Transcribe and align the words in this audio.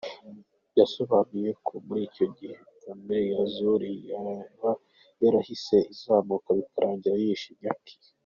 Yasobanuye 0.79 1.49
ko 1.65 1.73
muri 1.85 2.01
icyo 2.09 2.25
gihe, 2.35 2.55
kamere 2.81 3.25
ya 3.35 3.41
Zuri 3.53 3.91
yaba 4.09 4.71
yarahise 5.23 5.77
izamuka, 5.93 6.49
bikarangira 6.57 7.15
yishe 7.25 7.51
Nyack. 7.61 7.83